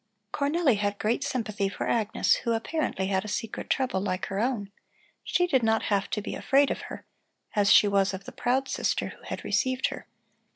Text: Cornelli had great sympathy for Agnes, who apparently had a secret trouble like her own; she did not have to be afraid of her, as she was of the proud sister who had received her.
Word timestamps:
Cornelli 0.33 0.77
had 0.77 0.97
great 0.97 1.23
sympathy 1.23 1.69
for 1.69 1.87
Agnes, 1.87 2.37
who 2.37 2.53
apparently 2.53 3.05
had 3.05 3.23
a 3.23 3.27
secret 3.27 3.69
trouble 3.69 4.01
like 4.01 4.25
her 4.25 4.39
own; 4.39 4.71
she 5.23 5.45
did 5.45 5.61
not 5.61 5.83
have 5.93 6.09
to 6.09 6.23
be 6.23 6.33
afraid 6.33 6.71
of 6.71 6.81
her, 6.89 7.05
as 7.55 7.71
she 7.71 7.87
was 7.87 8.11
of 8.11 8.23
the 8.23 8.31
proud 8.31 8.67
sister 8.67 9.09
who 9.09 9.21
had 9.25 9.43
received 9.45 9.89
her. 9.89 10.07